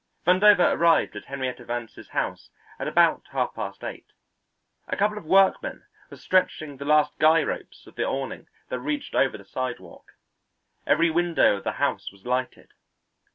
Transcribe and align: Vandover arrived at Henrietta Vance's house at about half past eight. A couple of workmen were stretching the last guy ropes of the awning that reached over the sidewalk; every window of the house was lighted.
Vandover 0.25 0.73
arrived 0.75 1.15
at 1.15 1.25
Henrietta 1.25 1.63
Vance's 1.63 2.09
house 2.09 2.49
at 2.79 2.87
about 2.87 3.21
half 3.29 3.53
past 3.53 3.83
eight. 3.83 4.07
A 4.87 4.97
couple 4.97 5.15
of 5.15 5.25
workmen 5.25 5.83
were 6.09 6.17
stretching 6.17 6.77
the 6.77 6.85
last 6.85 7.15
guy 7.19 7.43
ropes 7.43 7.85
of 7.85 7.93
the 7.93 8.03
awning 8.03 8.47
that 8.69 8.79
reached 8.79 9.13
over 9.13 9.37
the 9.37 9.45
sidewalk; 9.45 10.13
every 10.87 11.11
window 11.11 11.57
of 11.57 11.63
the 11.63 11.73
house 11.73 12.11
was 12.11 12.25
lighted. 12.25 12.69